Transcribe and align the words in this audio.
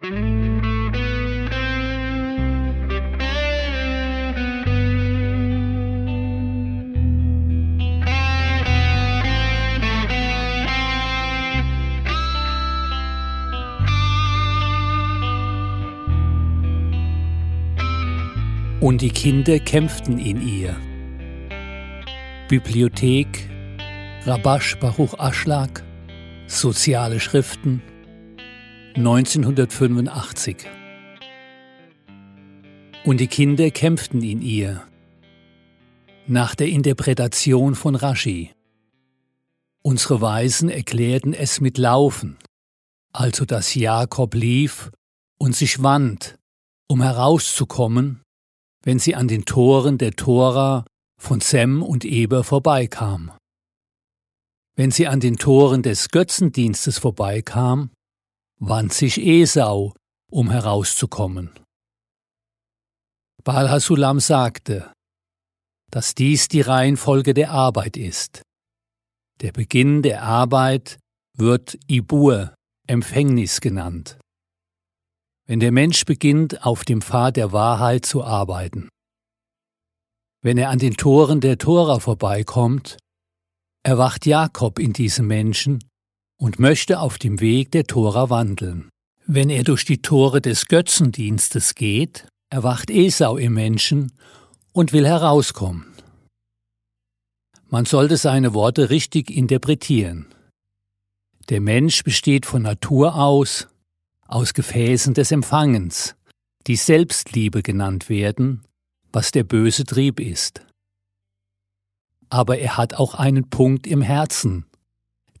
Und 0.00 0.12
die 19.00 19.10
Kinder 19.10 19.58
kämpften 19.58 20.20
in 20.20 20.40
ihr. 20.40 20.76
Bibliothek, 22.48 23.50
Rabash 24.24 24.78
Baruch 24.78 25.18
Aschlag, 25.18 25.82
Soziale 26.46 27.18
Schriften, 27.18 27.82
1985. 28.98 30.66
Und 33.04 33.20
die 33.20 33.26
Kinder 33.26 33.70
kämpften 33.70 34.22
in 34.22 34.42
ihr. 34.42 34.82
Nach 36.26 36.54
der 36.54 36.68
Interpretation 36.68 37.74
von 37.74 37.94
Rashi. 37.94 38.52
Unsere 39.82 40.20
Weisen 40.20 40.68
erklärten 40.68 41.32
es 41.32 41.60
mit 41.60 41.78
Laufen, 41.78 42.36
also 43.12 43.44
dass 43.44 43.74
Jakob 43.74 44.34
lief 44.34 44.90
und 45.38 45.56
sich 45.56 45.82
wand, 45.82 46.36
um 46.86 47.00
herauszukommen 47.00 48.20
wenn 48.88 48.98
sie 48.98 49.14
an 49.14 49.28
den 49.28 49.44
Toren 49.44 49.98
der 49.98 50.12
Tora 50.12 50.84
von 51.20 51.40
Sem 51.40 51.82
und 51.82 52.04
Eber 52.04 52.44
vorbeikam. 52.44 53.32
Wenn 54.76 54.90
sie 54.90 55.06
an 55.08 55.20
den 55.20 55.36
Toren 55.36 55.82
des 55.82 56.08
Götzendienstes 56.08 56.98
vorbeikam, 56.98 57.90
wand 58.58 58.92
sich 58.92 59.18
Esau, 59.18 59.94
um 60.30 60.50
herauszukommen. 60.50 61.58
Baal 63.44 63.70
Hasulam 63.70 64.20
sagte, 64.20 64.92
dass 65.90 66.14
dies 66.14 66.48
die 66.48 66.60
Reihenfolge 66.60 67.34
der 67.34 67.50
Arbeit 67.50 67.96
ist. 67.96 68.42
Der 69.40 69.52
Beginn 69.52 70.02
der 70.02 70.22
Arbeit 70.22 70.98
wird 71.36 71.78
Ibur, 71.86 72.54
Empfängnis 72.86 73.60
genannt 73.60 74.18
wenn 75.48 75.60
der 75.60 75.72
Mensch 75.72 76.04
beginnt, 76.04 76.64
auf 76.64 76.84
dem 76.84 77.00
Pfad 77.00 77.36
der 77.36 77.52
Wahrheit 77.52 78.04
zu 78.04 78.22
arbeiten. 78.22 78.90
Wenn 80.42 80.58
er 80.58 80.68
an 80.68 80.78
den 80.78 80.96
Toren 80.96 81.40
der 81.40 81.56
Tora 81.56 81.98
vorbeikommt, 81.98 82.98
erwacht 83.82 84.26
Jakob 84.26 84.78
in 84.78 84.92
diesem 84.92 85.26
Menschen 85.26 85.82
und 86.38 86.58
möchte 86.58 87.00
auf 87.00 87.18
dem 87.18 87.40
Weg 87.40 87.72
der 87.72 87.84
Tora 87.84 88.30
wandeln. 88.30 88.88
Wenn 89.26 89.50
er 89.50 89.64
durch 89.64 89.84
die 89.84 90.00
Tore 90.00 90.40
des 90.40 90.66
Götzendienstes 90.66 91.74
geht, 91.74 92.26
erwacht 92.48 92.90
Esau 92.90 93.36
im 93.36 93.54
Menschen 93.54 94.12
und 94.72 94.92
will 94.92 95.06
herauskommen. 95.06 95.84
Man 97.68 97.84
sollte 97.84 98.16
seine 98.16 98.54
Worte 98.54 98.88
richtig 98.88 99.30
interpretieren. 99.30 100.26
Der 101.50 101.60
Mensch 101.60 102.02
besteht 102.02 102.46
von 102.46 102.62
Natur 102.62 103.16
aus 103.16 103.68
aus 104.28 104.52
Gefäßen 104.52 105.14
des 105.14 105.32
Empfangens, 105.32 106.14
die 106.66 106.76
Selbstliebe 106.76 107.62
genannt 107.62 108.10
werden, 108.10 108.62
was 109.10 109.32
der 109.32 109.42
böse 109.42 109.84
Trieb 109.84 110.20
ist. 110.20 110.60
Aber 112.28 112.58
er 112.58 112.76
hat 112.76 112.92
auch 112.94 113.14
einen 113.14 113.48
Punkt 113.48 113.86
im 113.86 114.02
Herzen, 114.02 114.66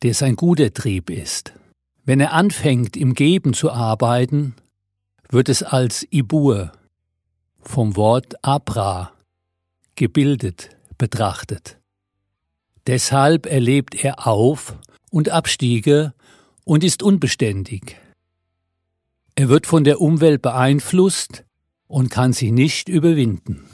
der 0.02 0.14
sein 0.14 0.36
guter 0.36 0.72
Trieb 0.72 1.10
ist. 1.10 1.52
Wenn 2.04 2.20
er 2.20 2.32
anfängt, 2.32 2.96
im 2.96 3.14
Geben 3.14 3.52
zu 3.52 3.70
arbeiten, 3.70 4.54
wird 5.30 5.48
es 5.48 5.62
als 5.62 6.06
Ibur, 6.10 6.72
vom 7.60 7.96
Wort 7.96 8.42
Abra, 8.44 9.12
gebildet, 9.94 10.70
betrachtet. 10.96 11.78
Deshalb 12.86 13.46
erlebt 13.46 14.02
er 14.02 14.26
Auf- 14.26 14.78
und 15.10 15.28
Abstiege 15.28 16.14
und 16.64 16.84
ist 16.84 17.02
unbeständig. 17.02 17.96
Er 19.34 19.48
wird 19.48 19.66
von 19.66 19.84
der 19.84 20.00
Umwelt 20.00 20.42
beeinflusst 20.42 21.44
und 21.86 22.10
kann 22.10 22.32
sie 22.32 22.50
nicht 22.50 22.88
überwinden. 22.88 23.68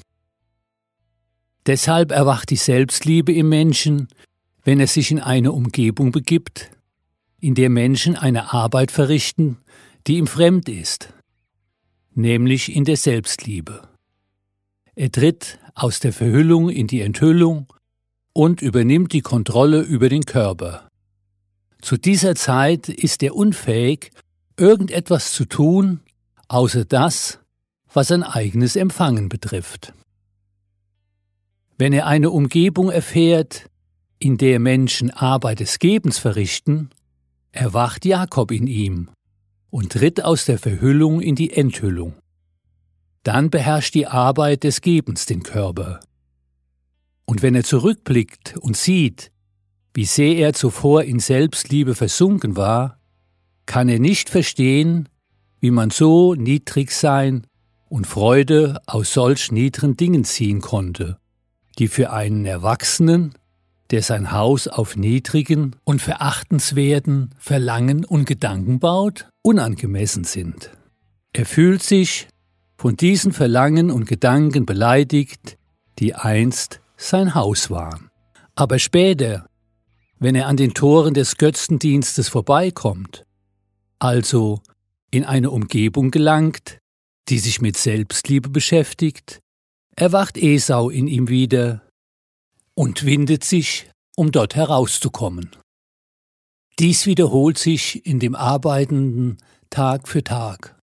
Deshalb 1.67 2.11
erwacht 2.11 2.51
die 2.51 2.57
Selbstliebe 2.57 3.33
im 3.33 3.49
Menschen, 3.49 4.09
wenn 4.65 4.81
er 4.81 4.87
sich 4.87 5.11
in 5.11 5.21
eine 5.21 5.53
Umgebung 5.53 6.11
begibt, 6.11 6.71
in 7.39 7.55
der 7.55 7.69
Menschen 7.69 8.17
eine 8.17 8.53
Arbeit 8.53 8.91
verrichten, 8.91 9.59
die 10.07 10.17
ihm 10.17 10.27
fremd 10.27 10.69
ist, 10.69 11.13
nämlich 12.15 12.75
in 12.75 12.85
der 12.85 12.97
Selbstliebe. 12.97 13.87
Er 14.95 15.13
tritt 15.13 15.59
aus 15.75 16.01
der 16.01 16.13
Verhüllung 16.13 16.71
in 16.71 16.87
die 16.87 17.03
Enthüllung 17.03 17.67
und 18.33 18.63
übernimmt 18.63 19.13
die 19.13 19.21
Kontrolle 19.21 19.83
über 19.83 20.09
den 20.09 20.25
Körper. 20.25 20.89
Zu 21.83 21.99
dieser 21.99 22.35
Zeit 22.35 22.89
ist 22.89 23.23
er 23.23 23.37
unfähig, 23.37 24.11
irgendetwas 24.57 25.33
zu 25.33 25.45
tun, 25.45 26.01
außer 26.49 26.85
das, 26.85 27.41
was 27.93 28.09
sein 28.09 28.23
eigenes 28.23 28.77
Empfangen 28.77 29.29
betrifft. 29.29 29.93
Wenn 31.77 31.93
er 31.93 32.07
eine 32.07 32.31
Umgebung 32.31 32.91
erfährt, 32.91 33.69
in 34.19 34.39
der 34.39 34.59
Menschen 34.59 35.11
Arbeit 35.11 35.61
des 35.61 35.79
Gebens 35.79 36.19
verrichten, 36.19 36.91
erwacht 37.53 38.05
Jakob 38.05 38.51
in 38.51 38.67
ihm 38.67 39.11
und 39.71 39.93
tritt 39.93 40.25
aus 40.25 40.45
der 40.45 40.59
Verhüllung 40.59 41.21
in 41.21 41.35
die 41.35 41.53
Enthüllung. 41.53 42.15
Dann 43.23 43.51
beherrscht 43.51 43.95
die 43.95 44.07
Arbeit 44.07 44.65
des 44.65 44.81
Gebens 44.81 45.27
den 45.27 45.43
Körper. 45.43 46.01
Und 47.25 47.43
wenn 47.43 47.55
er 47.55 47.65
zurückblickt 47.65 48.57
und 48.59 48.77
sieht, 48.77 49.31
wie 49.95 50.05
sehr 50.05 50.37
er 50.37 50.53
zuvor 50.53 51.05
in 51.05 51.21
Selbstliebe 51.21 51.95
versunken 51.95 52.57
war, 52.57 52.99
kann 53.67 53.89
er 53.89 53.99
nicht 53.99 54.29
verstehen, 54.29 55.09
wie 55.61 55.71
man 55.71 55.91
so 55.91 56.35
niedrig 56.35 56.91
sein 56.91 57.47
und 57.89 58.07
Freude 58.07 58.81
aus 58.87 59.15
solch 59.15 59.53
niederen 59.53 59.97
Dingen 59.97 60.25
ziehen 60.25 60.61
konnte, 60.61 61.19
die 61.79 61.89
für 61.89 62.11
einen 62.11 62.45
Erwachsenen, 62.45 63.35
der 63.91 64.03
sein 64.03 64.33
Haus 64.33 64.69
auf 64.69 64.97
niedrigen 64.97 65.77
und 65.85 66.01
verachtenswerten 66.01 67.35
Verlangen 67.39 68.05
und 68.05 68.25
Gedanken 68.25 68.79
baut, 68.79 69.29
unangemessen 69.43 70.25
sind. 70.25 70.71
Er 71.33 71.47
fühlt 71.47 71.83
sich 71.83 72.29
von 72.77 72.97
diesen 72.97 73.33
Verlangen 73.33 73.91
und 73.91 74.07
Gedanken 74.07 74.67
beleidigt, 74.67 75.59
die 75.99 76.15
einst 76.15 76.81
sein 76.97 77.35
Haus 77.35 77.71
waren. 77.71 78.11
Aber 78.55 78.79
später, 78.79 79.47
wenn 80.19 80.35
er 80.35 80.47
an 80.47 80.57
den 80.57 80.75
Toren 80.75 81.15
des 81.15 81.37
Götzendienstes 81.37 82.29
vorbeikommt 82.29 83.25
also 84.05 84.61
in 85.11 85.25
eine 85.25 85.51
Umgebung 85.51 86.11
gelangt, 86.11 86.79
die 87.31 87.39
sich 87.39 87.63
mit 87.63 87.79
Selbstliebe 87.79 88.51
beschäftigt, 88.51 89.41
erwacht 89.97 90.37
Esau 90.37 90.91
in 90.91 91.07
ihm 91.07 91.29
wieder 91.29 91.81
und 92.75 93.05
windet 93.05 93.45
sich, 93.45 93.91
um 94.17 94.33
dort 94.33 94.55
herauszukommen. 94.55 95.51
Dies 96.79 97.07
wiederholt 97.07 97.59
sich 97.59 98.05
in 98.05 98.19
dem 98.19 98.35
Arbeitenden 98.35 99.39
Tag 99.71 100.09
für 100.09 100.25
Tag. 100.25 100.79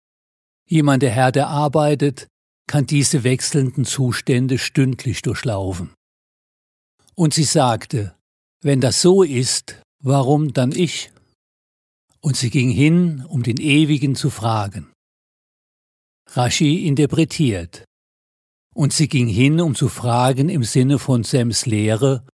Jemand, 0.68 1.02
der 1.02 1.10
härter 1.10 1.48
arbeitet, 1.48 2.28
kann 2.68 2.86
diese 2.86 3.24
wechselnden 3.24 3.84
Zustände 3.84 4.58
stündlich 4.58 5.22
durchlaufen. 5.22 5.92
Und 7.16 7.34
sie 7.34 7.44
sagte, 7.44 8.14
wenn 8.62 8.80
das 8.80 9.02
so 9.02 9.22
ist, 9.22 9.80
warum 10.02 10.52
dann 10.52 10.70
ich? 10.70 11.10
und 12.20 12.36
sie 12.36 12.50
ging 12.50 12.70
hin, 12.70 13.24
um 13.26 13.42
den 13.42 13.56
Ewigen 13.56 14.14
zu 14.14 14.30
fragen. 14.30 14.92
Rashi 16.28 16.86
interpretiert. 16.86 17.84
Und 18.80 18.94
sie 18.94 19.08
ging 19.08 19.28
hin, 19.28 19.60
um 19.60 19.74
zu 19.74 19.90
fragen 19.90 20.48
im 20.48 20.64
Sinne 20.64 20.98
von 20.98 21.22
Sems 21.22 21.66
Lehre, 21.66 22.26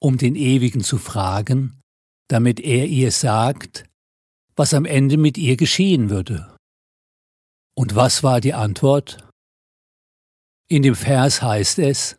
um 0.00 0.16
den 0.16 0.34
Ewigen 0.34 0.82
zu 0.82 0.96
fragen, 0.96 1.78
damit 2.26 2.58
er 2.58 2.86
ihr 2.86 3.12
sagt, 3.12 3.84
was 4.56 4.72
am 4.72 4.86
Ende 4.86 5.18
mit 5.18 5.36
ihr 5.36 5.58
geschehen 5.58 6.08
würde. 6.08 6.56
Und 7.76 7.96
was 7.96 8.22
war 8.22 8.40
die 8.40 8.54
Antwort? 8.54 9.28
In 10.70 10.82
dem 10.82 10.94
Vers 10.94 11.42
heißt 11.42 11.78
es, 11.80 12.16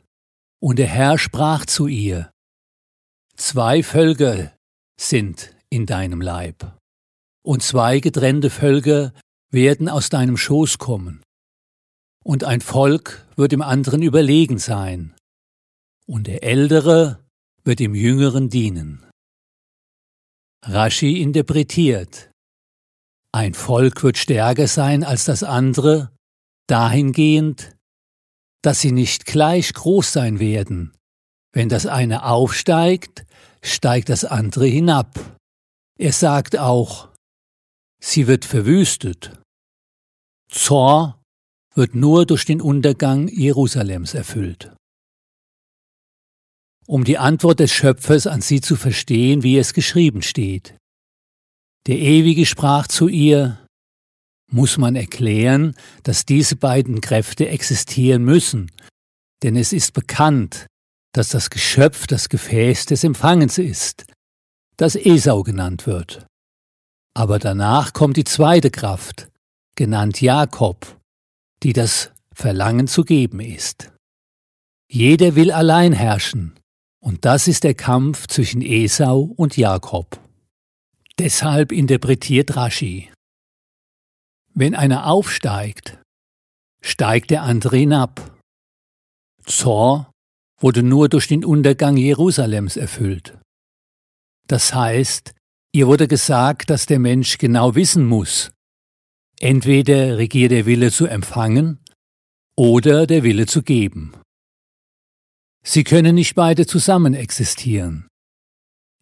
und 0.62 0.77
der 0.77 0.86
Herr 0.86 1.18
sprach 1.18 1.66
zu 1.66 1.88
ihr, 1.88 2.30
Zwei 3.36 3.81
Völker 3.81 4.56
sind 5.00 5.56
in 5.72 5.88
deinem 5.88 6.22
Leib 6.22 6.77
und 7.44 7.63
zwei 7.63 8.00
getrennte 8.00 8.51
Völker 8.51 9.12
werden 9.51 9.89
aus 9.89 10.10
deinem 10.10 10.38
Schoß 10.38 10.77
kommen, 10.77 11.24
und 12.23 12.44
ein 12.44 12.62
Volk 12.62 13.25
wird 13.35 13.51
dem 13.51 13.62
anderen 13.62 14.01
überlegen 14.01 14.57
sein, 14.57 15.15
und 16.07 16.27
der 16.27 16.44
Ältere 16.44 17.23
wird 17.63 17.79
dem 17.79 17.95
Jüngeren 17.95 18.50
dienen. 18.50 19.06
Rashi 20.63 21.21
interpretiert. 21.21 22.31
Ein 23.33 23.53
Volk 23.53 24.03
wird 24.03 24.18
stärker 24.18 24.68
sein 24.68 25.03
als 25.03 25.25
das 25.25 25.41
andere, 25.44 26.12
dahingehend, 26.68 27.75
dass 28.62 28.81
sie 28.81 28.91
nicht 28.91 29.25
gleich 29.25 29.74
groß 29.74 30.13
sein 30.13 30.39
werden. 30.39 30.94
Wenn 31.53 31.69
das 31.69 31.85
eine 31.85 32.25
aufsteigt, 32.25 33.25
steigt 33.63 34.09
das 34.09 34.25
andere 34.25 34.67
hinab. 34.67 35.19
Er 35.97 36.13
sagt 36.13 36.57
auch, 36.57 37.09
sie 38.03 38.27
wird 38.27 38.45
verwüstet. 38.45 39.39
Zor 40.50 41.20
wird 41.73 41.95
nur 41.95 42.25
durch 42.25 42.45
den 42.45 42.62
Untergang 42.62 43.27
Jerusalems 43.27 44.13
erfüllt. 44.13 44.73
Um 46.88 47.03
die 47.03 47.18
Antwort 47.18 47.59
des 47.59 47.71
Schöpfers 47.71 48.27
an 48.27 48.41
sie 48.41 48.59
zu 48.59 48.75
verstehen, 48.75 49.44
wie 49.44 49.57
es 49.57 49.73
geschrieben 49.73 50.21
steht. 50.21 50.75
Der 51.88 51.97
Ewige 51.97 52.45
sprach 52.45 52.88
zu 52.88 53.07
ihr, 53.07 53.57
muss 54.51 54.77
man 54.77 54.95
erklären, 54.95 55.75
dass 56.03 56.25
diese 56.25 56.57
beiden 56.57 57.00
Kräfte 57.00 57.47
existieren 57.47 58.24
müssen, 58.24 58.69
denn 59.44 59.56
es 59.56 59.71
ist 59.71 59.94
bekannt, 59.94 60.67
dass 61.13 61.29
das 61.29 61.50
Geschöpf 61.50 62.07
das 62.07 62.29
Gefäß 62.29 62.85
des 62.85 63.03
Empfangens 63.03 63.57
ist, 63.57 64.06
das 64.77 64.95
Esau 64.95 65.44
genannt 65.44 65.88
wird. 65.88 66.25
Aber 67.13 67.39
danach 67.39 67.94
kommt 67.94 68.17
die 68.17 68.24
zweite 68.24 68.71
Kraft, 68.71 69.29
genannt 69.75 70.21
Jakob, 70.21 71.00
die 71.63 71.74
das 71.74 72.12
Verlangen 72.34 72.88
zu 72.88 73.04
geben 73.04 73.40
ist. 73.40 73.92
Jeder 74.90 75.36
will 75.36 75.52
allein 75.52 75.94
herrschen, 75.94 76.60
und 77.00 77.25
das 77.25 77.48
ist 77.48 77.63
der 77.63 77.75
Kampf 77.75 78.28
zwischen 78.28 78.62
Esau 78.62 79.22
und 79.22 79.58
Jakob. 79.58 80.19
Deshalb 81.18 81.72
interpretiert 81.72 82.56
Rashi. 82.56 83.12
Wenn 84.54 84.75
einer 84.75 85.08
aufsteigt, 85.08 86.00
steigt 86.81 87.30
der 87.30 87.44
andere 87.44 87.78
hinab. 87.78 88.38
Zor 89.46 90.12
wurde 90.60 90.84
nur 90.84 91.10
durch 91.10 91.28
den 91.28 91.46
Untergang 91.46 91.98
Jerusalems 91.98 92.78
erfüllt. 92.78 93.38
Das 94.48 94.74
heißt, 94.74 95.34
ihr 95.74 95.88
wurde 95.88 96.08
gesagt, 96.08 96.69
dass 96.69 96.86
der 96.86 97.00
Mensch 97.00 97.38
genau 97.38 97.75
wissen 97.75 98.06
muss, 98.06 98.52
entweder 99.41 100.17
regiert 100.17 100.51
der 100.51 100.65
Wille 100.65 100.91
zu 100.91 101.07
empfangen 101.07 101.79
oder 102.55 103.07
der 103.07 103.23
Wille 103.23 103.45
zu 103.45 103.63
geben. 103.63 104.13
Sie 105.63 105.83
können 105.83 106.15
nicht 106.15 106.35
beide 106.35 106.65
zusammen 106.65 107.13
existieren. 107.13 108.07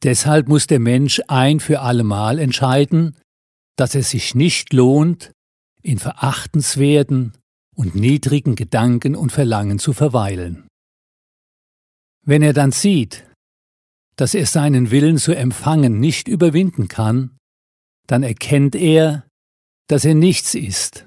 Deshalb 0.03 0.47
muss 0.47 0.67
der 0.67 0.79
Mensch 0.79 1.21
ein 1.27 1.59
für 1.59 1.81
allemal 1.81 2.39
entscheiden, 2.39 3.17
dass 3.75 3.95
es 3.95 4.09
sich 4.09 4.35
nicht 4.35 4.73
lohnt, 4.73 5.31
in 5.81 5.99
verachtenswerten 5.99 7.33
und 7.75 7.95
niedrigen 7.95 8.55
Gedanken 8.55 9.15
und 9.15 9.31
Verlangen 9.31 9.79
zu 9.79 9.93
verweilen. 9.93 10.67
Wenn 12.25 12.41
er 12.41 12.53
dann 12.53 12.71
sieht, 12.71 13.25
dass 14.17 14.33
er 14.33 14.45
seinen 14.45 14.91
Willen 14.91 15.17
zu 15.17 15.33
empfangen 15.33 15.99
nicht 15.99 16.27
überwinden 16.27 16.89
kann, 16.89 17.37
dann 18.07 18.23
erkennt 18.23 18.75
er, 18.75 19.28
dass 19.89 20.05
er 20.05 20.13
nichts 20.13 20.53
ist. 20.53 21.05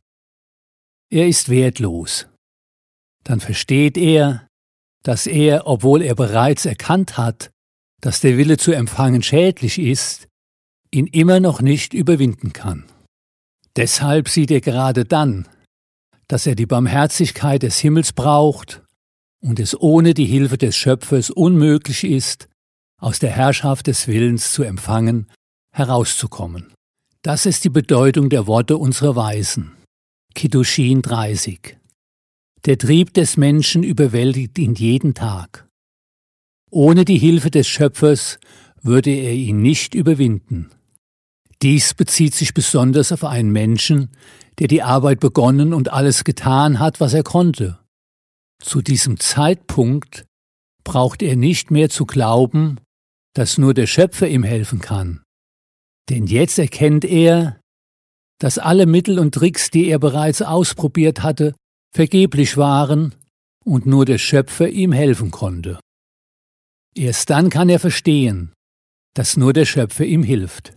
Er 1.08 1.28
ist 1.28 1.48
wertlos. 1.48 2.26
Dann 3.24 3.40
versteht 3.40 3.96
er, 3.96 4.48
dass 5.04 5.26
er, 5.26 5.66
obwohl 5.66 6.02
er 6.02 6.14
bereits 6.14 6.66
erkannt 6.66 7.16
hat, 7.16 7.50
dass 8.00 8.20
der 8.20 8.36
Wille 8.36 8.56
zu 8.58 8.72
empfangen 8.72 9.22
schädlich 9.22 9.78
ist, 9.78 10.26
ihn 10.90 11.06
immer 11.06 11.38
noch 11.38 11.60
nicht 11.60 11.94
überwinden 11.94 12.52
kann. 12.52 12.84
Deshalb 13.76 14.28
sieht 14.28 14.50
er 14.50 14.60
gerade 14.60 15.04
dann, 15.04 15.48
dass 16.26 16.46
er 16.46 16.56
die 16.56 16.66
Barmherzigkeit 16.66 17.62
des 17.62 17.78
Himmels 17.78 18.12
braucht 18.12 18.82
und 19.40 19.60
es 19.60 19.80
ohne 19.80 20.12
die 20.12 20.26
Hilfe 20.26 20.58
des 20.58 20.76
Schöpfers 20.76 21.30
unmöglich 21.30 22.04
ist, 22.04 22.48
aus 23.00 23.20
der 23.20 23.30
Herrschaft 23.30 23.86
des 23.86 24.08
Willens 24.08 24.52
zu 24.52 24.64
empfangen, 24.64 25.30
herauszukommen. 25.72 26.71
Das 27.24 27.46
ist 27.46 27.62
die 27.62 27.70
Bedeutung 27.70 28.30
der 28.30 28.48
Worte 28.48 28.76
unserer 28.76 29.14
Weisen. 29.14 29.70
Kiddushin 30.34 31.02
30. 31.02 31.76
Der 32.64 32.78
Trieb 32.78 33.14
des 33.14 33.36
Menschen 33.36 33.84
überwältigt 33.84 34.58
ihn 34.58 34.74
jeden 34.74 35.14
Tag. 35.14 35.68
Ohne 36.68 37.04
die 37.04 37.18
Hilfe 37.18 37.52
des 37.52 37.68
Schöpfers 37.68 38.40
würde 38.82 39.10
er 39.10 39.34
ihn 39.34 39.62
nicht 39.62 39.94
überwinden. 39.94 40.72
Dies 41.62 41.94
bezieht 41.94 42.34
sich 42.34 42.54
besonders 42.54 43.12
auf 43.12 43.22
einen 43.22 43.52
Menschen, 43.52 44.10
der 44.58 44.66
die 44.66 44.82
Arbeit 44.82 45.20
begonnen 45.20 45.74
und 45.74 45.92
alles 45.92 46.24
getan 46.24 46.80
hat, 46.80 46.98
was 46.98 47.14
er 47.14 47.22
konnte. 47.22 47.78
Zu 48.60 48.82
diesem 48.82 49.20
Zeitpunkt 49.20 50.24
braucht 50.82 51.22
er 51.22 51.36
nicht 51.36 51.70
mehr 51.70 51.88
zu 51.88 52.04
glauben, 52.04 52.80
dass 53.34 53.58
nur 53.58 53.74
der 53.74 53.86
Schöpfer 53.86 54.26
ihm 54.26 54.42
helfen 54.42 54.80
kann. 54.80 55.22
Denn 56.08 56.26
jetzt 56.26 56.58
erkennt 56.58 57.04
er, 57.04 57.60
dass 58.38 58.58
alle 58.58 58.86
Mittel 58.86 59.18
und 59.18 59.34
Tricks, 59.34 59.70
die 59.70 59.86
er 59.86 59.98
bereits 59.98 60.42
ausprobiert 60.42 61.22
hatte, 61.22 61.54
vergeblich 61.94 62.56
waren 62.56 63.14
und 63.64 63.86
nur 63.86 64.04
der 64.04 64.18
Schöpfer 64.18 64.68
ihm 64.68 64.92
helfen 64.92 65.30
konnte. 65.30 65.78
Erst 66.94 67.30
dann 67.30 67.50
kann 67.50 67.68
er 67.68 67.78
verstehen, 67.78 68.52
dass 69.14 69.36
nur 69.36 69.52
der 69.52 69.64
Schöpfer 69.64 70.04
ihm 70.04 70.22
hilft. 70.22 70.74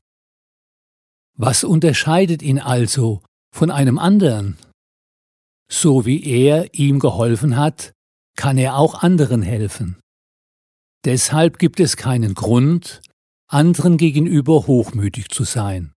Was 1.37 1.63
unterscheidet 1.63 2.41
ihn 2.41 2.59
also 2.59 3.21
von 3.53 3.71
einem 3.71 3.97
anderen? 3.97 4.57
So 5.69 6.05
wie 6.05 6.23
er 6.23 6.73
ihm 6.73 6.99
geholfen 6.99 7.57
hat, 7.57 7.91
kann 8.37 8.57
er 8.57 8.77
auch 8.77 9.01
anderen 9.01 9.41
helfen. 9.41 9.97
Deshalb 11.03 11.59
gibt 11.59 11.79
es 11.79 11.97
keinen 11.97 12.35
Grund, 12.35 13.01
anderen 13.55 13.95
gegenüber 13.95 14.67
hochmütig 14.67 15.29
zu 15.29 15.45
sein. 15.45 15.93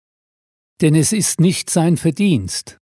Denn 0.80 0.94
es 0.94 1.12
ist 1.12 1.40
nicht 1.40 1.70
sein 1.70 1.96
Verdienst. 1.96 2.78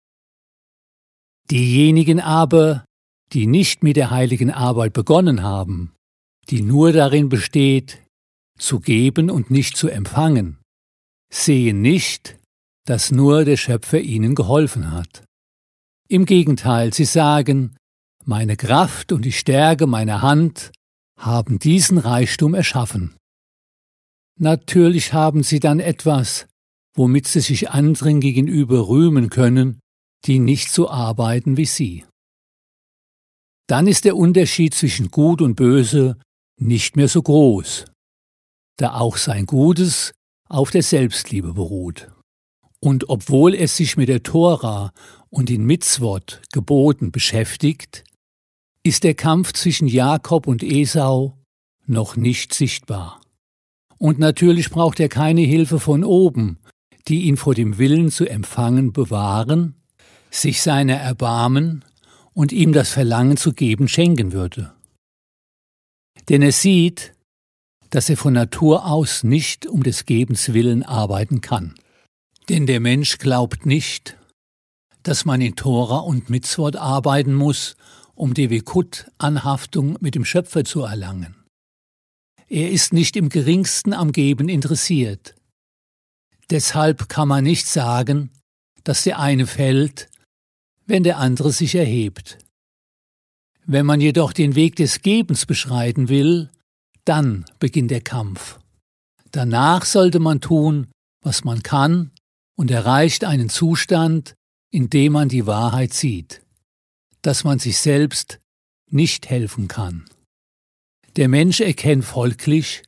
Diejenigen 1.50 2.20
aber, 2.20 2.86
die 3.34 3.46
nicht 3.46 3.82
mit 3.82 3.96
der 3.96 4.10
heiligen 4.10 4.50
Arbeit 4.50 4.94
begonnen 4.94 5.42
haben, 5.42 5.94
die 6.48 6.62
nur 6.62 6.92
darin 6.92 7.28
besteht, 7.28 7.98
zu 8.58 8.80
geben 8.80 9.30
und 9.30 9.50
nicht 9.50 9.76
zu 9.76 9.88
empfangen, 9.88 10.58
sehen 11.30 11.82
nicht, 11.82 12.38
dass 12.86 13.10
nur 13.10 13.44
der 13.44 13.58
Schöpfer 13.58 14.00
ihnen 14.00 14.34
geholfen 14.34 14.90
hat. 14.90 15.24
Im 16.08 16.24
Gegenteil, 16.24 16.94
sie 16.94 17.05
sagen, 17.05 17.76
meine 18.24 18.56
Kraft 18.56 19.12
und 19.12 19.22
die 19.24 19.32
Stärke 19.32 19.86
meiner 19.86 20.22
Hand 20.22 20.72
haben 21.19 21.58
diesen 21.58 21.98
Reichtum 21.98 22.55
erschaffen. 22.55 23.17
Natürlich 24.39 25.12
haben 25.12 25.43
sie 25.43 25.60
dann 25.60 25.81
etwas, 25.81 26.46
womit 26.94 27.27
sie 27.27 27.41
sich 27.41 27.70
anderen 27.70 28.20
gegenüber 28.20 28.89
rühmen 28.89 29.31
können, 29.31 29.81
die 30.24 30.39
nicht 30.39 30.70
so 30.70 30.91
arbeiten 30.91 31.56
wie 31.56 31.67
sie. 31.67 32.05
Dann 33.67 33.86
ist 33.86 34.05
der 34.05 34.17
Unterschied 34.17 34.74
zwischen 34.74 35.10
Gut 35.10 35.41
und 35.41 35.55
Böse 35.55 36.19
nicht 36.58 36.96
mehr 36.96 37.08
so 37.08 37.22
groß, 37.22 37.86
da 38.77 38.94
auch 38.94 39.17
sein 39.17 39.46
Gutes 39.46 40.12
auf 40.48 40.70
der 40.70 40.82
Selbstliebe 40.82 41.55
beruht. 41.55 42.10
Und 42.81 43.08
obwohl 43.08 43.55
es 43.55 43.77
sich 43.77 43.96
mit 43.96 44.08
der 44.08 44.22
Tora 44.22 44.93
und 45.31 45.48
den 45.48 45.65
Mitzvot 45.65 46.43
Geboten 46.53 47.12
beschäftigt, 47.12 48.05
ist 48.82 49.05
der 49.05 49.15
Kampf 49.15 49.53
zwischen 49.53 49.86
Jakob 49.86 50.46
und 50.46 50.62
Esau 50.62 51.39
noch 51.86 52.17
nicht 52.17 52.53
sichtbar. 52.53 53.21
Und 54.03 54.19
natürlich 54.19 54.71
braucht 54.71 54.99
er 54.99 55.09
keine 55.09 55.43
Hilfe 55.43 55.79
von 55.79 56.03
oben, 56.03 56.59
die 57.09 57.23
ihn 57.23 57.37
vor 57.37 57.55
dem 57.55 57.79
Willen 57.79 58.11
zu 58.11 58.27
empfangen 58.27 58.93
bewahren, 58.93 59.75
sich 60.31 60.63
seiner 60.63 60.97
erbarmen 60.97 61.85
und 62.32 62.53
ihm 62.53 62.73
das 62.73 62.91
Verlangen 62.91 63.37
zu 63.37 63.53
geben 63.53 63.87
schenken 63.87 64.32
würde 64.32 64.73
denn 66.29 66.43
er 66.43 66.53
sieht, 66.53 67.15
dass 67.91 68.09
er 68.09 68.17
von 68.17 68.32
Natur 68.32 68.87
aus 68.87 69.23
nicht 69.23 69.67
um 69.67 69.82
des 69.82 70.06
Gebens 70.06 70.53
willen 70.53 70.82
arbeiten 70.82 71.41
kann. 71.41 71.75
Denn 72.49 72.67
der 72.67 72.81
Mensch 72.81 73.19
glaubt 73.19 73.67
nicht, 73.67 74.17
dass 75.03 75.25
man 75.25 75.41
in 75.41 75.56
Tora 75.56 75.99
und 75.99 76.31
Mitzvot 76.31 76.77
arbeiten 76.77 77.35
muss, 77.35 77.77
um 78.15 78.35
die 78.35 78.51
Wekut-Anhaftung 78.51 79.99
mit 80.01 80.15
dem 80.15 80.25
Schöpfer 80.25 80.65
zu 80.65 80.82
erlangen. 80.82 81.42
Er 82.53 82.71
ist 82.71 82.93
nicht 82.93 83.17
im 83.17 83.31
geringsten 83.31 83.94
am 83.94 84.13
Geben 84.13 84.51
interessiert. 84.51 85.35
Deshalb 86.51 87.09
kann 87.09 87.27
man 87.27 87.44
nicht 87.44 87.67
sagen, 87.67 88.29
dass 88.85 89.05
der 89.05 89.19
eine 89.19 89.47
fällt, 89.47 90.11
wenn 90.85 91.03
der 91.03 91.17
andere 91.17 91.51
sich 91.51 91.75
erhebt. 91.75 92.37
Wenn 93.65 93.87
man 93.87 94.03
jedoch 94.03 94.35
den 94.35 94.55
Weg 94.55 94.77
des 94.77 95.01
Gebens 95.01 95.47
beschreiten 95.47 96.11
will, 96.11 96.51
dann 97.06 97.47
beginnt 97.59 97.91
der 97.91 98.03
Kampf. 98.03 98.59
Danach 99.31 99.87
sollte 99.87 100.19
man 100.19 100.43
tun, 100.43 100.89
was 101.23 101.44
man 101.44 101.63
kann 101.63 102.11
und 102.55 102.71
erreicht 102.71 103.25
einen 103.25 103.49
Zustand, 103.49 104.35
in 104.71 104.91
dem 104.91 105.15
man 105.15 105.31
die 105.31 105.47
Wahrheit 105.47 105.94
sieht, 105.94 106.43
dass 107.23 107.44
man 107.44 107.59
sich 107.59 107.79
selbst 107.79 108.41
nicht 108.91 109.31
helfen 109.31 109.69
kann. 109.69 110.05
Der 111.16 111.28
Mensch 111.28 111.60
erkennt 111.60 112.04
folglich, 112.04 112.82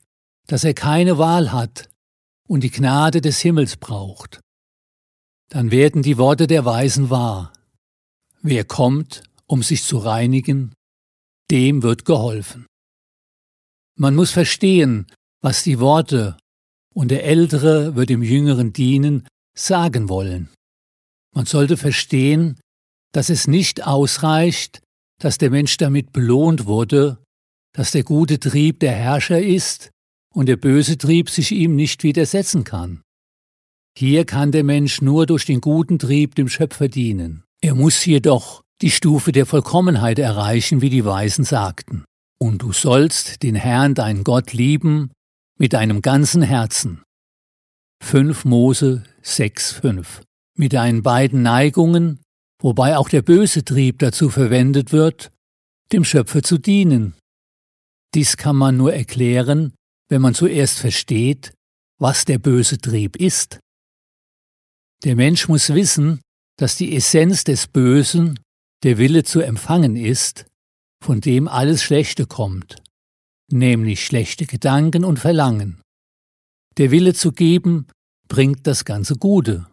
dass 0.47 0.65
er 0.65 0.75
keine 0.75 1.19
Wahl 1.19 1.53
hat 1.53 1.91
und 2.49 2.63
die 2.63 2.71
Gnade 2.71 3.21
des 3.21 3.41
Himmels 3.41 3.77
braucht. 3.77 4.41
Dann 5.51 5.71
werden 5.71 6.03
die 6.03 6.17
Worte 6.17 6.47
der 6.47 6.65
Weisen 6.65 7.11
wahr. 7.11 7.53
Wer 8.41 8.65
kommt, 8.65 9.23
um 9.47 9.63
sich 9.63 9.83
zu 9.83 9.99
reinigen, 9.99 10.75
dem 11.51 11.83
wird 11.83 12.05
geholfen. 12.05 12.67
Man 13.97 14.15
muss 14.15 14.31
verstehen, 14.31 15.07
was 15.41 15.63
die 15.63 15.79
Worte 15.79 16.37
und 16.95 17.11
der 17.11 17.25
Ältere 17.25 17.95
wird 17.95 18.09
dem 18.09 18.23
Jüngeren 18.23 18.73
dienen, 18.73 19.29
sagen 19.55 20.09
wollen. 20.09 20.49
Man 21.35 21.47
sollte 21.47 21.77
verstehen, 21.77 22.59
dass 23.13 23.29
es 23.29 23.47
nicht 23.47 23.87
ausreicht, 23.87 24.81
dass 25.19 25.39
der 25.39 25.51
Mensch 25.51 25.77
damit 25.77 26.13
belohnt 26.13 26.67
wurde, 26.67 27.24
dass 27.75 27.91
der 27.91 28.05
gute 28.05 28.41
Trieb 28.41 28.81
der 28.81 28.93
Herrscher 28.93 29.41
ist 29.41 29.91
und 30.33 30.47
der 30.47 30.57
böse 30.57 30.97
Trieb 30.97 31.29
sich 31.29 31.53
ihm 31.53 31.77
nicht 31.77 32.03
widersetzen 32.03 32.65
kann. 32.65 33.03
Hier 33.97 34.25
kann 34.25 34.51
der 34.53 34.65
Mensch 34.65 35.03
nur 35.03 35.27
durch 35.27 35.45
den 35.45 35.61
guten 35.61 35.99
Trieb 35.99 36.35
dem 36.35 36.49
Schöpfer 36.49 36.89
dienen. 36.89 37.45
Er 37.61 37.75
muss 37.75 38.05
jedoch 38.05 38.63
die 38.81 38.91
Stufe 38.91 39.33
der 39.33 39.47
Vollkommenheit 39.47 40.19
erreichen, 40.19 40.81
wie 40.81 40.91
die 40.91 41.05
Weisen 41.05 41.45
sagten. 41.45 42.05
Und 42.39 42.63
du 42.63 42.73
sollst 42.73 43.43
den 43.43 43.55
Herrn, 43.55 43.95
deinen 43.95 44.25
Gott, 44.25 44.53
lieben 44.53 45.13
mit 45.59 45.73
deinem 45.73 46.03
ganzen 46.03 46.43
Herzen. 46.43 47.03
5 48.03 48.45
Mose 48.45 49.05
6,5 49.23 50.23
Mit 50.59 50.73
deinen 50.73 51.03
beiden 51.03 51.43
Neigungen, 51.43 52.21
wobei 52.61 52.97
auch 52.97 53.09
der 53.09 53.23
böse 53.23 53.65
Trieb 53.65 54.01
dazu 54.01 54.29
verwendet 54.29 54.93
wird, 54.93 55.31
dem 55.93 56.05
Schöpfer 56.05 56.43
zu 56.43 56.59
dienen. 56.59 57.15
Dies 58.15 58.37
kann 58.37 58.57
man 58.57 58.77
nur 58.77 58.95
erklären, 58.95 59.75
wenn 60.09 60.23
man 60.23 60.35
zuerst 60.35 60.79
versteht, 60.79 61.53
was 61.99 62.25
der 62.25 62.39
böse 62.39 62.79
Trieb 62.79 63.17
ist. 63.17 63.59
Der 65.03 65.17
Mensch 65.17 65.49
muss 65.49 65.75
wissen, 65.75 66.21
dass 66.57 66.77
die 66.77 66.95
Essenz 66.95 67.45
des 67.45 67.67
Bösen 67.67 68.39
der 68.85 68.99
Wille 68.99 69.25
zu 69.25 69.41
empfangen 69.41 69.97
ist, 69.97 70.47
von 71.03 71.21
dem 71.21 71.49
alles 71.49 71.83
Schlechte 71.83 72.27
kommt, 72.27 72.77
nämlich 73.51 74.05
schlechte 74.05 74.47
Gedanken 74.47 75.05
und 75.05 75.19
Verlangen. 75.19 75.83
Der 76.77 76.91
Wille 76.91 77.15
zu 77.15 77.33
geben 77.33 77.89
bringt 78.29 78.67
das 78.67 78.85
ganze 78.85 79.17
Gute. 79.17 79.67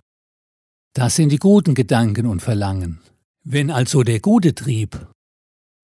Das 0.94 1.16
sind 1.16 1.30
die 1.30 1.38
guten 1.38 1.76
Gedanken 1.76 2.26
und 2.26 2.42
Verlangen. 2.42 3.02
Wenn 3.44 3.72
also 3.72 4.04
der 4.04 4.20
gute 4.20 4.54
Trieb, 4.54 5.08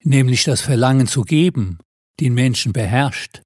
nämlich 0.03 0.43
das 0.43 0.61
Verlangen 0.61 1.07
zu 1.07 1.21
geben, 1.21 1.79
den 2.19 2.33
Menschen 2.33 2.73
beherrscht, 2.73 3.41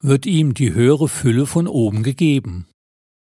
wird 0.00 0.26
ihm 0.26 0.54
die 0.54 0.72
höhere 0.72 1.08
Fülle 1.08 1.46
von 1.46 1.66
oben 1.66 2.02
gegeben. 2.02 2.68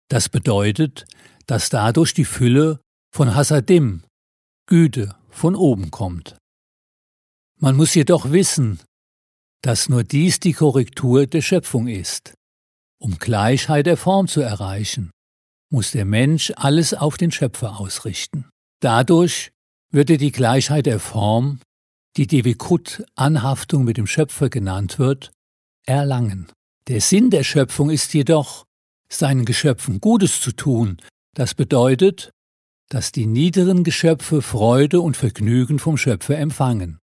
Das 0.08 0.28
bedeutet, 0.28 1.06
dass 1.46 1.68
dadurch 1.68 2.14
die 2.14 2.25
Fülle 2.25 2.80
von 3.12 3.35
Hasadim, 3.35 4.02
Güte, 4.66 5.14
von 5.30 5.54
oben 5.54 5.90
kommt. 5.90 6.37
Man 7.58 7.76
muss 7.76 7.94
jedoch 7.94 8.30
wissen, 8.32 8.80
dass 9.62 9.88
nur 9.88 10.04
dies 10.04 10.40
die 10.40 10.52
Korrektur 10.52 11.26
der 11.26 11.40
Schöpfung 11.40 11.88
ist. 11.88 12.35
Um 13.00 13.18
Gleichheit 13.18 13.87
der 13.87 13.96
Form 13.96 14.28
zu 14.28 14.40
erreichen, 14.40 15.11
muss 15.70 15.92
der 15.92 16.04
Mensch 16.04 16.52
alles 16.56 16.94
auf 16.94 17.16
den 17.16 17.32
Schöpfer 17.32 17.80
ausrichten. 17.80 18.49
Dadurch 18.80 19.50
wird 19.90 20.11
er 20.11 20.18
die 20.18 20.32
Gleichheit 20.32 20.87
der 20.87 21.00
Form, 21.00 21.61
die 22.16 22.26
Devikut 22.26 23.04
Anhaftung 23.14 23.85
mit 23.85 23.96
dem 23.96 24.06
Schöpfer 24.06 24.49
genannt 24.49 24.99
wird, 24.99 25.32
erlangen. 25.87 26.50
Der 26.88 27.00
Sinn 27.00 27.30
der 27.30 27.44
Schöpfung 27.44 27.90
ist 27.90 28.14
jedoch, 28.14 28.64
seinen 29.08 29.44
Geschöpfen 29.44 30.00
Gutes 30.00 30.40
zu 30.40 30.52
tun. 30.52 30.99
Das 31.35 31.54
bedeutet, 31.54 32.30
dass 32.88 33.12
die 33.12 33.26
niederen 33.26 33.85
Geschöpfe 33.85 34.42
Freude 34.42 35.00
und 35.00 35.16
Vergnügen 35.16 35.78
vom 35.78 35.96
Schöpfer 35.96 36.38
empfangen. 36.38 36.99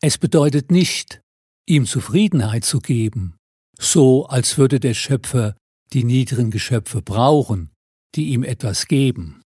Es 0.00 0.18
bedeutet 0.18 0.70
nicht, 0.70 1.20
ihm 1.66 1.86
Zufriedenheit 1.86 2.64
zu 2.64 2.78
geben, 2.78 3.36
so 3.78 4.26
als 4.26 4.58
würde 4.58 4.80
der 4.80 4.94
Schöpfer 4.94 5.56
die 5.92 6.04
niederen 6.04 6.50
Geschöpfe 6.50 7.02
brauchen, 7.02 7.70
die 8.14 8.28
ihm 8.30 8.44
etwas 8.44 8.86
geben. 8.86 9.42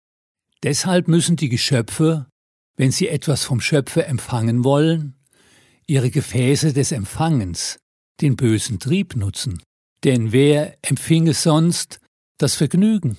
Deshalb 0.63 1.07
müssen 1.07 1.35
die 1.35 1.49
Geschöpfe, 1.49 2.28
wenn 2.79 2.91
sie 2.93 3.09
etwas 3.09 3.43
vom 3.43 3.59
Schöpfer 3.59 4.07
empfangen 4.07 4.63
wollen, 4.63 5.13
ihre 5.85 6.09
Gefäße 6.09 6.71
des 6.71 6.93
Empfangens, 6.93 7.77
den 8.21 8.37
bösen 8.37 8.79
Trieb 8.79 9.17
nutzen. 9.17 9.61
Denn 10.05 10.31
wer 10.31 10.77
empfinge 10.81 11.33
sonst 11.33 11.99
das 12.37 12.55
Vergnügen? 12.55 13.17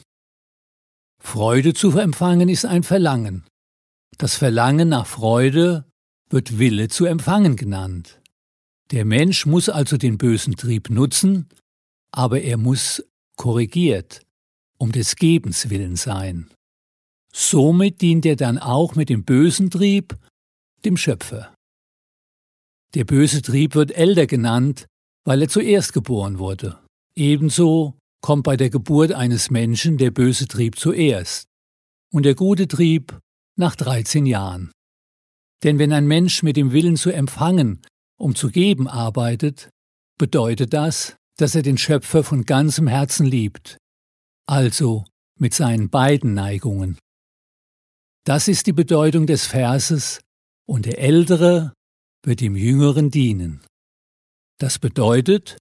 Freude 1.22 1.74
zu 1.74 1.90
empfangen 1.98 2.48
ist 2.48 2.64
ein 2.64 2.84
Verlangen. 2.84 3.44
Das 4.16 4.34
Verlangen 4.34 4.88
nach 4.88 5.06
Freude 5.06 5.84
wird 6.30 6.58
Wille 6.58 6.88
zu 6.88 7.04
empfangen 7.04 7.56
genannt. 7.56 8.22
Der 8.92 9.04
Mensch 9.04 9.44
muss 9.44 9.68
also 9.68 9.98
den 9.98 10.16
bösen 10.16 10.56
Trieb 10.56 10.88
nutzen, 10.88 11.50
aber 12.12 12.40
er 12.40 12.56
muss 12.56 13.04
korrigiert, 13.36 14.22
um 14.78 14.90
des 14.90 15.16
Gebens 15.16 15.68
willen 15.68 15.96
sein. 15.96 16.48
Somit 17.32 18.00
dient 18.00 18.26
er 18.26 18.36
dann 18.36 18.58
auch 18.58 18.94
mit 18.94 19.08
dem 19.08 19.24
bösen 19.24 19.70
Trieb 19.70 20.16
dem 20.84 20.96
Schöpfer. 20.96 21.54
Der 22.94 23.04
böse 23.04 23.42
Trieb 23.42 23.74
wird 23.74 23.92
älter 23.92 24.26
genannt, 24.26 24.86
weil 25.24 25.42
er 25.42 25.48
zuerst 25.48 25.92
geboren 25.92 26.38
wurde. 26.38 26.80
Ebenso 27.14 27.94
kommt 28.20 28.44
bei 28.44 28.56
der 28.56 28.70
Geburt 28.70 29.12
eines 29.12 29.50
Menschen 29.50 29.96
der 29.96 30.10
böse 30.10 30.48
Trieb 30.48 30.78
zuerst 30.78 31.46
und 32.12 32.24
der 32.24 32.34
gute 32.34 32.66
Trieb 32.66 33.18
nach 33.56 33.76
13 33.76 34.26
Jahren. 34.26 34.72
Denn 35.62 35.78
wenn 35.78 35.92
ein 35.92 36.06
Mensch 36.06 36.42
mit 36.42 36.56
dem 36.56 36.72
Willen 36.72 36.96
zu 36.96 37.10
empfangen, 37.10 37.82
um 38.18 38.34
zu 38.34 38.50
geben 38.50 38.88
arbeitet, 38.88 39.70
bedeutet 40.18 40.72
das, 40.72 41.16
dass 41.36 41.54
er 41.54 41.62
den 41.62 41.78
Schöpfer 41.78 42.24
von 42.24 42.44
ganzem 42.44 42.86
Herzen 42.86 43.26
liebt, 43.26 43.78
also 44.46 45.04
mit 45.38 45.54
seinen 45.54 45.90
beiden 45.90 46.34
Neigungen. 46.34 46.98
Das 48.24 48.48
ist 48.48 48.66
die 48.66 48.72
Bedeutung 48.72 49.26
des 49.26 49.46
Verses, 49.46 50.20
und 50.68 50.86
der 50.86 50.98
Ältere 50.98 51.72
wird 52.24 52.40
dem 52.40 52.54
Jüngeren 52.54 53.10
dienen. 53.10 53.64
Das 54.58 54.78
bedeutet, 54.78 55.58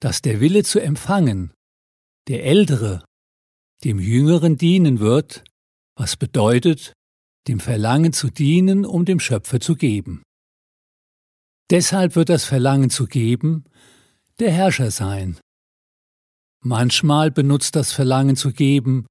dass 0.00 0.22
der 0.22 0.40
Wille 0.40 0.64
zu 0.64 0.80
empfangen 0.80 1.52
der 2.28 2.44
Ältere 2.44 3.04
dem 3.84 3.98
Jüngeren 3.98 4.56
dienen 4.56 4.98
wird, 5.00 5.44
was 5.96 6.16
bedeutet, 6.16 6.92
dem 7.46 7.60
Verlangen 7.60 8.12
zu 8.12 8.28
dienen, 8.28 8.84
um 8.84 9.04
dem 9.04 9.20
Schöpfer 9.20 9.60
zu 9.60 9.76
geben. 9.76 10.22
Deshalb 11.70 12.16
wird 12.16 12.28
das 12.28 12.44
Verlangen 12.44 12.90
zu 12.90 13.06
geben 13.06 13.64
der 14.38 14.52
Herrscher 14.52 14.90
sein. 14.90 15.38
Manchmal 16.60 17.30
benutzt 17.30 17.76
das 17.76 17.92
Verlangen 17.92 18.36
zu 18.36 18.52
geben 18.52 19.06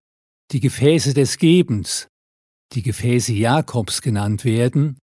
die 0.51 0.59
Gefäße 0.59 1.13
des 1.13 1.37
Gebens, 1.37 2.07
die 2.73 2.81
Gefäße 2.81 3.33
Jakobs 3.33 4.01
genannt 4.01 4.45
werden, 4.45 4.97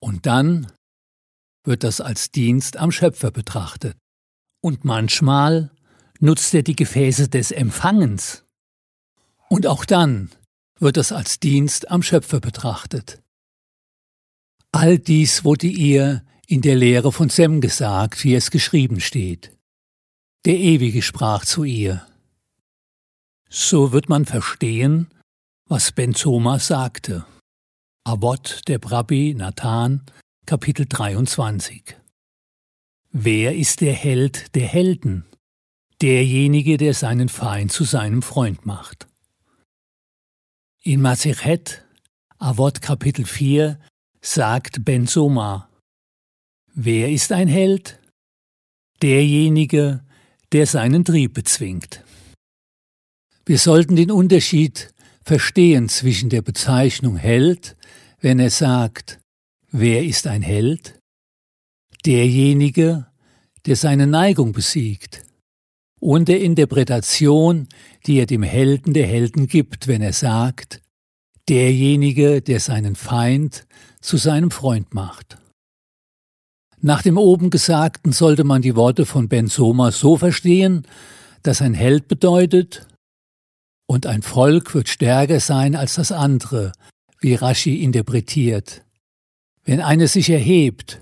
und 0.00 0.26
dann 0.26 0.70
wird 1.64 1.84
das 1.84 2.00
als 2.00 2.30
Dienst 2.30 2.76
am 2.76 2.92
Schöpfer 2.92 3.30
betrachtet. 3.30 3.96
Und 4.60 4.84
manchmal 4.84 5.70
nutzt 6.20 6.54
er 6.54 6.62
die 6.62 6.76
Gefäße 6.76 7.28
des 7.28 7.50
Empfangens. 7.50 8.44
Und 9.48 9.66
auch 9.66 9.84
dann 9.84 10.30
wird 10.78 10.96
das 10.96 11.12
als 11.12 11.40
Dienst 11.40 11.90
am 11.90 12.02
Schöpfer 12.02 12.40
betrachtet. 12.40 13.20
All 14.72 14.98
dies 14.98 15.44
wurde 15.44 15.66
ihr 15.66 16.24
in 16.46 16.62
der 16.62 16.76
Lehre 16.76 17.12
von 17.12 17.28
Sem 17.28 17.60
gesagt, 17.60 18.24
wie 18.24 18.34
es 18.34 18.50
geschrieben 18.50 19.00
steht. 19.00 19.52
Der 20.44 20.56
Ewige 20.56 21.02
sprach 21.02 21.44
zu 21.44 21.64
ihr. 21.64 22.06
So 23.50 23.92
wird 23.92 24.08
man 24.08 24.24
verstehen, 24.24 25.08
was 25.68 25.92
Ben 25.92 26.14
Zoma 26.14 26.58
sagte. 26.58 27.26
Avot 28.04 28.62
der 28.68 28.82
Rabbi 28.82 29.34
Nathan, 29.34 30.02
Kapitel 30.46 30.86
23. 30.86 31.96
Wer 33.12 33.54
ist 33.54 33.80
der 33.80 33.92
Held 33.92 34.54
der 34.54 34.66
Helden? 34.66 35.24
derjenige, 36.00 36.76
der 36.76 36.94
seinen 36.94 37.28
Feind 37.28 37.72
zu 37.72 37.84
seinem 37.84 38.22
Freund 38.22 38.66
macht. 38.66 39.08
In 40.82 41.00
Masechet, 41.00 41.84
Avot 42.38 42.80
Kapitel 42.80 43.24
4, 43.24 43.80
sagt 44.20 44.84
Ben 44.84 45.06
Soma, 45.06 45.68
Wer 46.72 47.10
ist 47.10 47.32
ein 47.32 47.48
Held? 47.48 47.98
Derjenige, 49.02 50.04
der 50.52 50.66
seinen 50.66 51.04
Trieb 51.04 51.34
bezwingt. 51.34 52.04
Wir 53.44 53.58
sollten 53.58 53.96
den 53.96 54.12
Unterschied 54.12 54.94
verstehen 55.28 55.90
zwischen 55.90 56.30
der 56.30 56.40
Bezeichnung 56.40 57.16
Held, 57.16 57.76
wenn 58.18 58.38
er 58.38 58.48
sagt, 58.48 59.20
wer 59.70 60.02
ist 60.02 60.26
ein 60.26 60.40
Held? 60.40 60.98
Derjenige, 62.06 63.06
der 63.66 63.76
seine 63.76 64.06
Neigung 64.06 64.52
besiegt, 64.52 65.26
und 66.00 66.28
der 66.28 66.40
Interpretation, 66.40 67.68
die 68.06 68.18
er 68.20 68.26
dem 68.26 68.42
Helden 68.42 68.94
der 68.94 69.06
Helden 69.06 69.48
gibt, 69.48 69.86
wenn 69.86 70.00
er 70.00 70.14
sagt, 70.14 70.80
derjenige, 71.50 72.40
der 72.40 72.60
seinen 72.60 72.96
Feind 72.96 73.66
zu 74.00 74.16
seinem 74.16 74.50
Freund 74.50 74.94
macht. 74.94 75.36
Nach 76.80 77.02
dem 77.02 77.18
oben 77.18 77.50
Gesagten 77.50 78.12
sollte 78.12 78.44
man 78.44 78.62
die 78.62 78.76
Worte 78.76 79.04
von 79.04 79.28
Ben 79.28 79.48
Soma 79.48 79.90
so 79.90 80.16
verstehen, 80.16 80.86
dass 81.42 81.60
ein 81.60 81.74
Held 81.74 82.08
bedeutet, 82.08 82.86
und 83.88 84.06
ein 84.06 84.22
Volk 84.22 84.74
wird 84.74 84.88
stärker 84.88 85.40
sein 85.40 85.74
als 85.74 85.94
das 85.94 86.12
andere, 86.12 86.72
wie 87.20 87.34
Rashi 87.34 87.82
interpretiert. 87.82 88.84
Wenn 89.64 89.80
eine 89.80 90.08
sich 90.08 90.30
erhebt, 90.30 91.00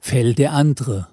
fällt 0.00 0.38
der 0.38 0.52
andere. 0.52 1.08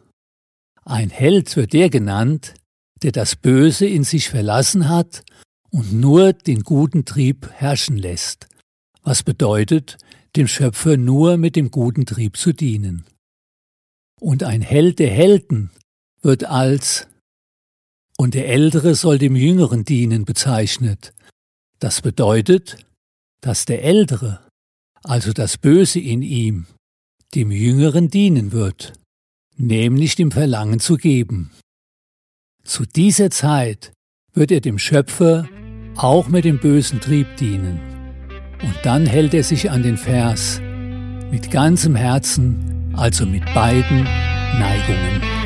Ein 0.86 1.10
Held 1.10 1.56
wird 1.56 1.74
der 1.74 1.90
genannt, 1.90 2.54
der 3.02 3.12
das 3.12 3.36
Böse 3.36 3.88
in 3.88 4.04
sich 4.04 4.30
verlassen 4.30 4.88
hat 4.88 5.24
und 5.72 5.94
nur 5.94 6.34
den 6.34 6.62
guten 6.62 7.06
Trieb 7.06 7.50
herrschen 7.54 7.98
lässt, 7.98 8.48
was 9.04 9.24
bedeutet, 9.24 9.98
dem 10.36 10.48
Schöpfer 10.48 10.96
nur 10.96 11.38
mit 11.38 11.56
dem 11.56 11.72
guten 11.72 12.06
Trieb 12.06 12.38
zu 12.38 12.54
dienen. 12.54 13.06
Und 14.20 14.44
ein 14.44 14.62
Held 14.62 15.00
der 15.00 15.10
Helden 15.10 15.72
wird 16.22 16.44
als 16.44 17.08
und 18.20 18.34
der 18.34 18.50
Ältere 18.50 18.96
soll 18.96 19.18
dem 19.18 19.38
Jüngeren 19.38 19.86
dienen 19.86 20.26
bezeichnet. 20.26 21.14
Das 21.80 22.02
bedeutet, 22.02 22.86
dass 23.40 23.64
der 23.64 23.82
Ältere, 23.82 24.42
also 25.04 25.32
das 25.32 25.58
Böse 25.58 26.02
in 26.02 26.22
ihm, 26.22 26.66
dem 27.34 27.50
Jüngeren 27.50 28.10
dienen 28.10 28.52
wird, 28.52 28.92
nämlich 29.56 30.18
dem 30.18 30.32
Verlangen 30.32 30.82
zu 30.82 30.98
geben. 30.98 31.52
Zu 32.66 32.86
dieser 32.86 33.32
Zeit 33.32 33.94
wird 34.34 34.52
er 34.52 34.60
dem 34.60 34.80
Schöpfer 34.80 35.48
auch 35.96 36.28
mit 36.28 36.44
dem 36.44 36.60
bösen 36.60 37.00
Trieb 37.00 37.38
dienen. 37.38 37.80
Und 38.62 38.76
dann 38.84 39.06
hält 39.06 39.34
er 39.34 39.46
sich 39.46 39.72
an 39.72 39.82
den 39.82 39.96
Vers 39.96 40.60
mit 41.32 41.52
ganzem 41.52 41.96
Herzen, 41.96 42.94
also 42.98 43.26
mit 43.26 43.46
beiden 43.54 44.04
Neigungen. 44.04 45.39